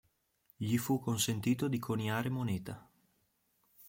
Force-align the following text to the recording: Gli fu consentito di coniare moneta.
Gli 0.55 0.77
fu 0.79 0.99
consentito 0.99 1.67
di 1.67 1.77
coniare 1.77 2.29
moneta. 2.29 2.89